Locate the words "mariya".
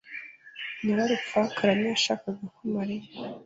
2.75-3.07